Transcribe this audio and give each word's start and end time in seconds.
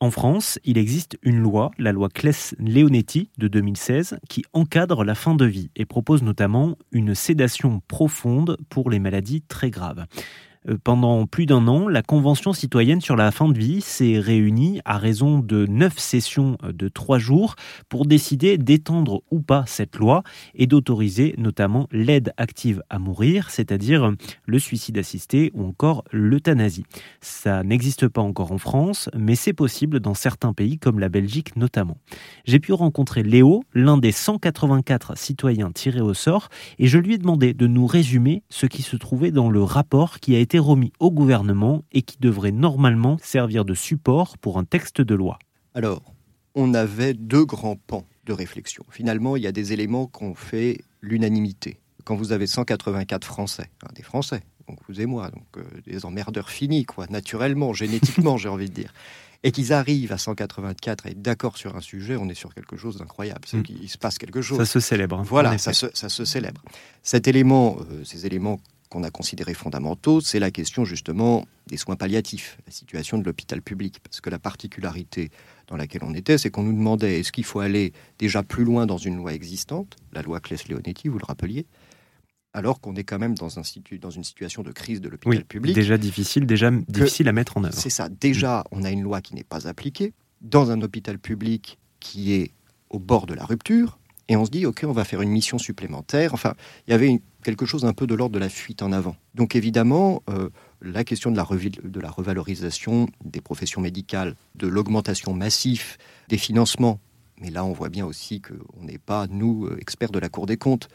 En 0.00 0.12
France, 0.12 0.60
il 0.64 0.78
existe 0.78 1.18
une 1.22 1.40
loi, 1.40 1.72
la 1.76 1.90
loi 1.90 2.08
Claes-Leonetti 2.08 3.30
de 3.36 3.48
2016, 3.48 4.20
qui 4.28 4.44
encadre 4.52 5.02
la 5.02 5.16
fin 5.16 5.34
de 5.34 5.44
vie 5.44 5.70
et 5.74 5.86
propose 5.86 6.22
notamment 6.22 6.78
une 6.92 7.16
sédation 7.16 7.82
profonde 7.88 8.58
pour 8.68 8.90
les 8.90 9.00
maladies 9.00 9.42
très 9.42 9.70
graves. 9.70 10.06
Euh, 10.68 10.76
pendant 10.82 11.26
plus 11.26 11.46
d'un 11.46 11.66
an, 11.68 11.88
la 11.88 12.02
Convention 12.02 12.52
citoyenne 12.52 13.00
sur 13.00 13.16
la 13.16 13.30
fin 13.30 13.48
de 13.48 13.58
vie 13.58 13.80
s'est 13.80 14.18
réunie 14.18 14.80
à 14.84 14.98
raison 14.98 15.38
de 15.38 15.66
neuf 15.66 15.98
sessions 15.98 16.56
de 16.62 16.88
trois 16.88 17.18
jours 17.18 17.54
pour 17.88 18.06
décider 18.06 18.58
d'étendre 18.58 19.22
ou 19.30 19.40
pas 19.40 19.64
cette 19.66 19.96
loi 19.96 20.22
et 20.54 20.66
d'autoriser 20.66 21.34
notamment 21.38 21.88
l'aide 21.92 22.32
active 22.36 22.82
à 22.90 22.98
mourir, 22.98 23.50
c'est-à-dire 23.50 24.12
le 24.46 24.58
suicide 24.58 24.98
assisté 24.98 25.50
ou 25.54 25.64
encore 25.64 26.04
l'euthanasie. 26.10 26.84
Ça 27.20 27.62
n'existe 27.62 28.08
pas 28.08 28.22
encore 28.22 28.52
en 28.52 28.58
France, 28.58 29.10
mais 29.16 29.34
c'est 29.34 29.52
possible 29.52 30.00
dans 30.00 30.14
certains 30.14 30.52
pays 30.52 30.78
comme 30.78 30.98
la 30.98 31.08
Belgique 31.08 31.56
notamment. 31.56 31.98
J'ai 32.44 32.60
pu 32.60 32.72
rencontrer 32.72 33.22
Léo, 33.22 33.62
l'un 33.74 33.98
des 33.98 34.12
184 34.12 35.16
citoyens 35.16 35.70
tirés 35.72 36.00
au 36.00 36.14
sort, 36.14 36.48
et 36.78 36.86
je 36.86 36.98
lui 36.98 37.14
ai 37.14 37.18
demandé 37.18 37.54
de 37.54 37.66
nous 37.66 37.86
résumer 37.86 38.42
ce 38.48 38.66
qui 38.66 38.82
se 38.82 38.96
trouvait 38.96 39.30
dans 39.30 39.50
le 39.50 39.62
rapport 39.62 40.20
qui 40.20 40.34
a 40.34 40.38
été 40.38 40.47
remis 40.56 40.94
au 41.00 41.10
gouvernement 41.10 41.84
et 41.92 42.00
qui 42.00 42.16
devrait 42.18 42.52
normalement 42.52 43.18
servir 43.22 43.66
de 43.66 43.74
support 43.74 44.38
pour 44.38 44.58
un 44.58 44.64
texte 44.64 45.02
de 45.02 45.14
loi. 45.14 45.38
Alors, 45.74 46.14
on 46.54 46.72
avait 46.72 47.12
deux 47.12 47.44
grands 47.44 47.76
pans 47.76 48.06
de 48.24 48.32
réflexion. 48.32 48.84
Finalement, 48.90 49.36
il 49.36 49.42
y 49.42 49.46
a 49.46 49.52
des 49.52 49.74
éléments 49.74 50.06
qu'on 50.06 50.34
fait 50.34 50.80
l'unanimité. 51.02 51.80
Quand 52.04 52.16
vous 52.16 52.32
avez 52.32 52.46
184 52.46 53.24
Français, 53.26 53.70
hein, 53.82 53.88
des 53.94 54.02
Français, 54.02 54.42
donc 54.66 54.78
vous 54.88 55.00
et 55.00 55.06
moi, 55.06 55.30
donc 55.30 55.46
euh, 55.58 55.62
des 55.86 56.04
emmerdeurs 56.04 56.50
finis, 56.50 56.84
quoi, 56.84 57.06
naturellement, 57.10 57.74
génétiquement, 57.74 58.36
j'ai 58.38 58.48
envie 58.48 58.70
de 58.70 58.74
dire, 58.74 58.92
et 59.42 59.52
qu'ils 59.52 59.72
arrivent 59.72 60.12
à 60.12 60.18
184 60.18 61.06
et 61.06 61.14
d'accord 61.14 61.56
sur 61.56 61.76
un 61.76 61.80
sujet, 61.80 62.16
on 62.16 62.28
est 62.28 62.34
sur 62.34 62.54
quelque 62.54 62.76
chose 62.76 62.96
d'incroyable. 62.96 63.42
C'est 63.46 63.58
mm. 63.58 63.62
qu'il 63.62 63.88
se 63.88 63.98
passe 63.98 64.18
quelque 64.18 64.42
chose. 64.42 64.58
Ça 64.58 64.64
se 64.64 64.80
célèbre. 64.80 65.18
Hein, 65.18 65.24
voilà, 65.24 65.58
ça 65.58 65.72
se, 65.72 65.86
ça 65.94 66.08
se, 66.08 66.24
célèbre. 66.24 66.62
Cet 67.02 67.28
élément, 67.28 67.78
euh, 67.90 68.04
ces 68.04 68.26
éléments 68.26 68.58
qu'on 68.88 69.02
a 69.02 69.10
considérés 69.10 69.54
fondamentaux, 69.54 70.20
c'est 70.20 70.38
la 70.38 70.50
question 70.50 70.84
justement 70.84 71.46
des 71.66 71.76
soins 71.76 71.96
palliatifs, 71.96 72.58
la 72.66 72.72
situation 72.72 73.18
de 73.18 73.24
l'hôpital 73.24 73.60
public. 73.62 74.00
Parce 74.02 74.20
que 74.20 74.30
la 74.30 74.38
particularité 74.38 75.30
dans 75.66 75.76
laquelle 75.76 76.02
on 76.04 76.14
était, 76.14 76.38
c'est 76.38 76.50
qu'on 76.50 76.62
nous 76.62 76.72
demandait 76.72 77.20
est-ce 77.20 77.32
qu'il 77.32 77.44
faut 77.44 77.60
aller 77.60 77.92
déjà 78.18 78.42
plus 78.42 78.64
loin 78.64 78.86
dans 78.86 78.96
une 78.96 79.16
loi 79.16 79.34
existante, 79.34 79.96
la 80.12 80.22
loi 80.22 80.40
Claes-Leonetti, 80.40 81.08
vous 81.08 81.18
le 81.18 81.24
rappeliez, 81.24 81.66
alors 82.54 82.80
qu'on 82.80 82.96
est 82.96 83.04
quand 83.04 83.18
même 83.18 83.34
dans, 83.34 83.58
un 83.58 83.62
dans, 84.00 84.10
une 84.10 84.24
situation 84.24 84.62
de 84.62 84.72
crise 84.72 85.00
de 85.00 85.08
l'hôpital 85.08 85.44
public. 85.44 85.74
Déjà 85.74 85.98
difficile, 85.98 86.46
déjà 86.46 86.70
difficile 86.70 87.28
à 87.28 87.32
mettre 87.32 87.56
en 87.58 87.64
œuvre. 87.64 87.74
C'est 87.74 87.90
ça. 87.90 88.08
Déjà, 88.08 88.64
on 88.70 88.84
a 88.84 88.90
une 88.90 89.02
loi 89.02 89.20
qui 89.20 89.34
n'est 89.34 89.44
pas 89.44 89.68
appliquée 89.68 90.14
dans 90.40 90.70
un 90.70 90.80
hôpital 90.82 91.18
public 91.18 91.78
qui 92.00 92.32
est 92.32 92.52
au 92.90 92.98
bord 92.98 93.26
de 93.26 93.34
la 93.34 93.44
rupture, 93.44 93.98
et 94.28 94.36
on 94.36 94.44
se 94.44 94.50
dit 94.50 94.66
ok, 94.66 94.84
on 94.86 94.92
va 94.92 95.04
faire 95.04 95.22
une 95.22 95.30
mission 95.30 95.58
supplémentaire. 95.58 96.34
Enfin, 96.34 96.54
il 96.86 96.90
y 96.90 96.94
avait 96.94 97.20
quelque 97.42 97.66
chose 97.66 97.84
un 97.84 97.94
peu 97.94 98.06
de 98.06 98.14
l'ordre 98.14 98.34
de 98.34 98.38
la 98.38 98.48
fuite 98.48 98.82
en 98.82 98.92
avant. 98.92 99.16
Donc 99.34 99.56
évidemment, 99.56 100.22
euh, 100.28 100.50
la 100.82 101.04
question 101.04 101.30
de 101.30 101.36
la, 101.36 101.46
de 101.46 102.00
la 102.00 102.10
revalorisation 102.10 103.08
des 103.24 103.40
professions 103.40 103.80
médicales, 103.80 104.34
de 104.54 104.66
l'augmentation 104.66 105.32
massive 105.32 105.96
des 106.28 106.38
financements, 106.38 107.00
mais 107.40 107.50
là 107.50 107.64
on 107.64 107.72
voit 107.72 107.88
bien 107.88 108.04
aussi 108.04 108.40
qu'on 108.40 108.84
n'est 108.84 108.98
pas, 108.98 109.26
nous, 109.28 109.66
euh, 109.66 109.78
experts 109.80 110.10
de 110.10 110.18
la 110.18 110.28
Cour 110.28 110.46
des 110.46 110.56
comptes. 110.56 110.88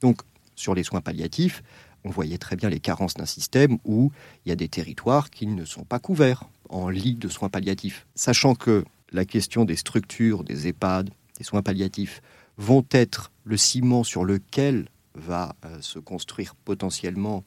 Donc 0.00 0.22
sur 0.54 0.74
les 0.74 0.82
soins 0.82 1.00
palliatifs, 1.00 1.62
on 2.04 2.10
voyait 2.10 2.38
très 2.38 2.56
bien 2.56 2.68
les 2.68 2.80
carences 2.80 3.14
d'un 3.14 3.26
système 3.26 3.78
où 3.84 4.12
il 4.44 4.50
y 4.50 4.52
a 4.52 4.56
des 4.56 4.68
territoires 4.68 5.30
qui 5.30 5.46
ne 5.46 5.64
sont 5.64 5.84
pas 5.84 5.98
couverts 5.98 6.44
en 6.68 6.90
lits 6.90 7.14
de 7.14 7.28
soins 7.28 7.48
palliatifs. 7.48 8.06
Sachant 8.14 8.54
que 8.54 8.84
la 9.10 9.24
question 9.24 9.64
des 9.64 9.76
structures, 9.76 10.44
des 10.44 10.68
EHPAD, 10.68 11.10
des 11.38 11.44
soins 11.44 11.62
palliatifs, 11.62 12.20
vont 12.56 12.84
être 12.90 13.32
le 13.44 13.56
ciment 13.56 14.04
sur 14.04 14.24
lequel 14.24 14.88
va 15.14 15.54
euh, 15.64 15.78
se 15.80 15.98
construire 15.98 16.54
potentiellement 16.54 17.44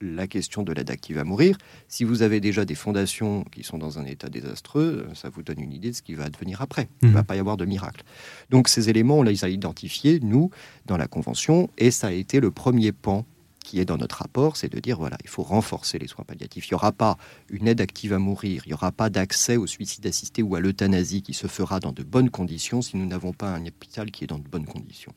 la 0.00 0.26
question 0.26 0.62
de 0.62 0.72
l'aide 0.72 0.90
active 0.90 1.18
à 1.18 1.24
mourir. 1.24 1.58
Si 1.88 2.04
vous 2.04 2.22
avez 2.22 2.40
déjà 2.40 2.64
des 2.64 2.74
fondations 2.74 3.44
qui 3.44 3.62
sont 3.62 3.78
dans 3.78 3.98
un 3.98 4.06
état 4.06 4.28
désastreux, 4.28 5.06
ça 5.14 5.28
vous 5.28 5.42
donne 5.42 5.60
une 5.60 5.72
idée 5.72 5.90
de 5.90 5.96
ce 5.96 6.02
qui 6.02 6.14
va 6.14 6.24
advenir 6.24 6.62
après. 6.62 6.88
Il 7.02 7.08
ne 7.08 7.14
va 7.14 7.20
mhm. 7.20 7.26
pas 7.26 7.36
y 7.36 7.38
avoir 7.38 7.56
de 7.56 7.64
miracle. 7.64 8.02
Donc 8.48 8.68
ces 8.68 8.88
éléments, 8.88 9.18
on 9.18 9.22
les 9.22 9.44
a 9.44 9.48
identifiés, 9.48 10.18
nous, 10.22 10.50
dans 10.86 10.96
la 10.96 11.06
Convention, 11.06 11.68
et 11.76 11.90
ça 11.90 12.08
a 12.08 12.12
été 12.12 12.40
le 12.40 12.50
premier 12.50 12.92
pan 12.92 13.26
qui 13.70 13.78
est 13.78 13.84
dans 13.84 13.98
notre 13.98 14.16
rapport, 14.16 14.56
c'est 14.56 14.68
de 14.68 14.80
dire, 14.80 14.98
voilà, 14.98 15.16
il 15.22 15.28
faut 15.28 15.44
renforcer 15.44 16.00
les 16.00 16.08
soins 16.08 16.24
palliatifs. 16.24 16.66
Il 16.66 16.72
n'y 16.72 16.74
aura 16.74 16.90
pas 16.90 17.16
une 17.50 17.68
aide 17.68 17.80
active 17.80 18.12
à 18.12 18.18
mourir, 18.18 18.64
il 18.66 18.70
n'y 18.70 18.74
aura 18.74 18.90
pas 18.90 19.10
d'accès 19.10 19.56
au 19.56 19.68
suicide 19.68 20.04
assisté 20.08 20.42
ou 20.42 20.56
à 20.56 20.60
l'euthanasie 20.60 21.22
qui 21.22 21.34
se 21.34 21.46
fera 21.46 21.78
dans 21.78 21.92
de 21.92 22.02
bonnes 22.02 22.30
conditions 22.30 22.82
si 22.82 22.96
nous 22.96 23.06
n'avons 23.06 23.32
pas 23.32 23.54
un 23.54 23.64
hôpital 23.64 24.10
qui 24.10 24.24
est 24.24 24.26
dans 24.26 24.40
de 24.40 24.48
bonnes 24.48 24.66
conditions. 24.66 25.12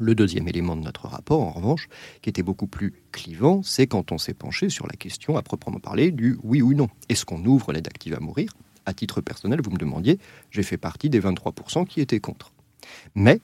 Le 0.00 0.14
deuxième 0.14 0.48
élément 0.48 0.76
de 0.76 0.80
notre 0.80 1.08
rapport, 1.08 1.42
en 1.42 1.50
revanche, 1.50 1.88
qui 2.22 2.30
était 2.30 2.42
beaucoup 2.42 2.66
plus 2.66 2.94
clivant, 3.12 3.62
c'est 3.62 3.86
quand 3.86 4.12
on 4.12 4.18
s'est 4.18 4.32
penché 4.32 4.70
sur 4.70 4.86
la 4.86 4.94
question 4.94 5.36
à 5.36 5.42
proprement 5.42 5.78
parler 5.78 6.10
du 6.10 6.38
oui 6.42 6.62
ou 6.62 6.72
non. 6.72 6.88
Est-ce 7.10 7.26
qu'on 7.26 7.44
ouvre 7.44 7.70
l'aide 7.74 7.86
active 7.86 8.14
à 8.14 8.20
mourir? 8.20 8.54
À 8.86 8.94
titre 8.94 9.20
personnel, 9.20 9.60
vous 9.62 9.72
me 9.72 9.76
demandiez, 9.76 10.18
j'ai 10.50 10.62
fait 10.62 10.78
partie 10.78 11.10
des 11.10 11.20
23% 11.20 11.86
qui 11.86 12.00
étaient 12.00 12.18
contre. 12.18 12.54
Mais 13.14 13.42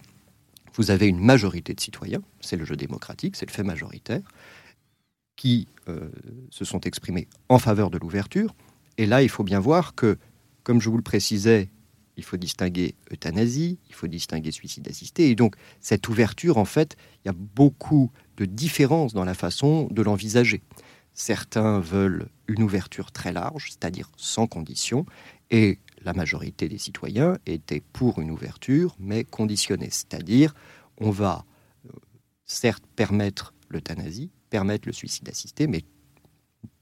vous 0.77 0.91
avez 0.91 1.07
une 1.07 1.21
majorité 1.21 1.75
de 1.75 1.81
citoyens, 1.81 2.23
c'est 2.41 2.57
le 2.57 2.65
jeu 2.65 2.77
démocratique, 2.77 3.37
c'est 3.37 3.47
le 3.47 3.53
fait 3.53 3.63
majoritaire, 3.63 4.23
qui 5.37 5.69
euh, 5.89 6.11
se 6.51 6.65
sont 6.65 6.81
exprimés 6.81 7.29
en 7.49 7.59
faveur 7.59 7.91
de 7.91 7.99
l'ouverture. 7.99 8.55
Et 8.99 9.07
là, 9.07 9.23
il 9.23 9.29
faut 9.29 9.45
bien 9.45 9.61
voir 9.61 9.95
que, 9.95 10.19
comme 10.63 10.81
je 10.81 10.89
vous 10.89 10.97
le 10.97 11.03
précisais 11.03 11.69
il 12.17 12.25
faut 12.25 12.37
distinguer 12.37 12.95
euthanasie, 13.13 13.79
il 13.89 13.95
faut 13.95 14.07
distinguer 14.07 14.51
suicide 14.51 14.89
assisté. 14.89 15.31
Et 15.31 15.35
donc, 15.35 15.55
cette 15.81 16.09
ouverture, 16.09 16.59
en 16.59 16.65
fait, 16.65 16.97
il 17.25 17.29
y 17.29 17.31
a 17.31 17.35
beaucoup 17.37 18.11
de 18.37 18.45
différences 18.45 19.13
dans 19.13 19.25
la 19.25 19.35
façon 19.35 19.89
de 19.91 20.03
l'envisager. 20.03 20.63
Certains 21.15 21.81
veulent 21.81 22.29
une 22.49 22.63
ouverture 22.63 23.13
très 23.13 23.33
large, 23.33 23.71
c'est-à-dire 23.71 24.11
sans 24.17 24.47
condition, 24.47 25.07
et 25.51 25.79
la 26.03 26.13
majorité 26.13 26.69
des 26.69 26.79
citoyens 26.79 27.39
étaient 27.47 27.83
pour 27.93 28.21
une 28.21 28.31
ouverture, 28.31 28.97
mais 28.99 29.25
conditionnée, 29.25 29.91
c'est-à-dire 29.91 30.55
on 30.99 31.11
va 31.11 31.45
euh, 31.87 31.91
certes 32.45 32.85
permettre 32.95 33.55
l'euthanasie, 33.69 34.31
permettre 34.51 34.87
le 34.87 34.93
suicide 34.93 35.29
assisté, 35.29 35.67
mais 35.67 35.83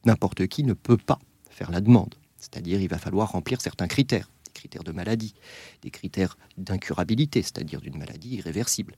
n'importe 0.05 0.47
qui 0.47 0.65
ne 0.65 0.75
peut 0.75 0.97
pas 0.97 1.19
faire 1.51 1.71
la 1.71 1.81
demande. 1.81 2.15
C'est-à-dire 2.37 2.81
il 2.81 2.89
va 2.89 2.99
falloir 2.99 3.33
remplir 3.33 3.61
certains 3.61 3.89
critères 3.89 4.31
critères 4.65 4.83
de 4.83 4.93
maladie, 4.93 5.35
des 5.83 5.91
critères 5.91 6.39
d'incurabilité, 6.57 7.43
c'est-à-dire 7.43 7.83
d'une 7.83 7.99
maladie 7.99 8.37
irréversible, 8.37 8.95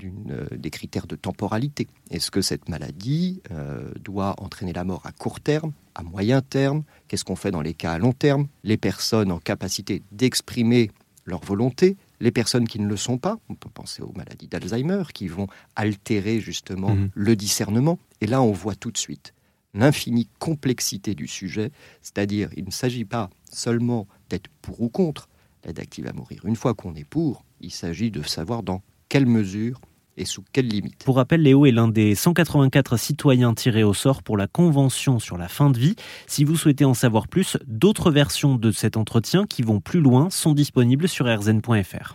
euh, 0.00 0.46
des 0.52 0.70
critères 0.70 1.08
de 1.08 1.16
temporalité. 1.16 1.88
Est-ce 2.10 2.30
que 2.30 2.40
cette 2.40 2.68
maladie 2.68 3.42
euh, 3.50 3.92
doit 3.98 4.36
entraîner 4.38 4.72
la 4.72 4.84
mort 4.84 5.02
à 5.04 5.10
court 5.10 5.40
terme, 5.40 5.72
à 5.96 6.04
moyen 6.04 6.40
terme? 6.40 6.84
Qu'est-ce 7.08 7.24
qu'on 7.24 7.34
fait 7.34 7.50
dans 7.50 7.62
les 7.62 7.74
cas 7.74 7.94
à 7.94 7.98
long 7.98 8.12
terme? 8.12 8.46
Les 8.62 8.76
personnes 8.76 9.32
en 9.32 9.40
capacité 9.40 10.02
d'exprimer 10.12 10.92
leur 11.24 11.40
volonté, 11.44 11.96
les 12.20 12.30
personnes 12.30 12.68
qui 12.68 12.78
ne 12.78 12.86
le 12.86 12.96
sont 12.96 13.18
pas, 13.18 13.38
on 13.48 13.56
peut 13.56 13.68
penser 13.68 14.02
aux 14.02 14.12
maladies 14.14 14.46
d'Alzheimer 14.46 15.02
qui 15.12 15.26
vont 15.26 15.48
altérer 15.74 16.40
justement 16.40 16.94
mmh. 16.94 17.10
le 17.12 17.36
discernement. 17.36 17.98
Et 18.20 18.26
là, 18.26 18.40
on 18.40 18.52
voit 18.52 18.76
tout 18.76 18.92
de 18.92 18.98
suite 18.98 19.34
l'infinie 19.74 20.28
complexité 20.38 21.14
du 21.14 21.26
sujet, 21.26 21.70
c'est-à-dire 22.02 22.50
il 22.56 22.64
ne 22.64 22.70
s'agit 22.70 23.04
pas 23.04 23.30
seulement 23.52 24.06
d'être 24.30 24.48
pour 24.62 24.80
ou 24.80 24.88
contre 24.88 25.28
l'aide 25.64 25.78
active 25.78 26.06
à 26.06 26.12
mourir. 26.12 26.44
Une 26.44 26.56
fois 26.56 26.74
qu'on 26.74 26.94
est 26.94 27.04
pour, 27.04 27.44
il 27.60 27.70
s'agit 27.70 28.10
de 28.10 28.22
savoir 28.22 28.62
dans 28.62 28.82
quelle 29.08 29.26
mesure 29.26 29.80
et 30.16 30.24
sous 30.24 30.44
quelles 30.52 30.68
limites. 30.68 31.04
Pour 31.04 31.16
rappel, 31.16 31.42
Léo 31.42 31.64
est 31.66 31.70
l'un 31.70 31.88
des 31.88 32.14
184 32.14 32.96
citoyens 32.96 33.54
tirés 33.54 33.84
au 33.84 33.94
sort 33.94 34.22
pour 34.22 34.36
la 34.36 34.48
Convention 34.48 35.18
sur 35.18 35.38
la 35.38 35.48
fin 35.48 35.70
de 35.70 35.78
vie. 35.78 35.94
Si 36.26 36.44
vous 36.44 36.56
souhaitez 36.56 36.84
en 36.84 36.94
savoir 36.94 37.28
plus, 37.28 37.56
d'autres 37.66 38.10
versions 38.10 38.56
de 38.56 38.72
cet 38.72 38.96
entretien 38.96 39.46
qui 39.46 39.62
vont 39.62 39.80
plus 39.80 40.00
loin 40.00 40.28
sont 40.30 40.54
disponibles 40.54 41.08
sur 41.08 41.26
rzn.fr. 41.26 42.14